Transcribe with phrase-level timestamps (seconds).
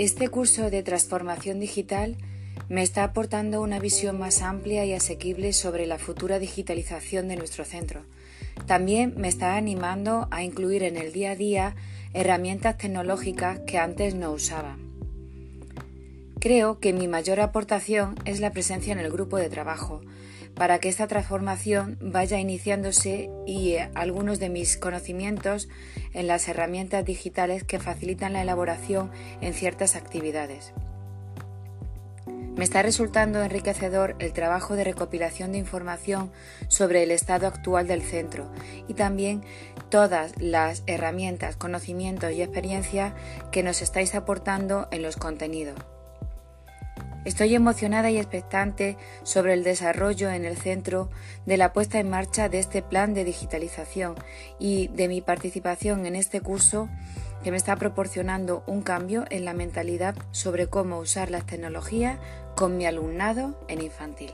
[0.00, 2.16] Este curso de transformación digital
[2.70, 7.66] me está aportando una visión más amplia y asequible sobre la futura digitalización de nuestro
[7.66, 8.06] centro.
[8.66, 11.76] También me está animando a incluir en el día a día
[12.14, 14.78] herramientas tecnológicas que antes no usaba.
[16.40, 20.00] Creo que mi mayor aportación es la presencia en el grupo de trabajo,
[20.54, 25.68] para que esta transformación vaya iniciándose y eh, algunos de mis conocimientos
[26.14, 29.10] en las herramientas digitales que facilitan la elaboración
[29.42, 30.72] en ciertas actividades.
[32.56, 36.32] Me está resultando enriquecedor el trabajo de recopilación de información
[36.68, 38.50] sobre el estado actual del centro
[38.88, 39.42] y también
[39.90, 43.12] todas las herramientas, conocimientos y experiencias
[43.52, 45.76] que nos estáis aportando en los contenidos.
[47.24, 51.10] Estoy emocionada y expectante sobre el desarrollo en el centro
[51.44, 54.14] de la puesta en marcha de este plan de digitalización
[54.58, 56.88] y de mi participación en este curso
[57.44, 62.18] que me está proporcionando un cambio en la mentalidad sobre cómo usar las tecnologías
[62.56, 64.32] con mi alumnado en infantil.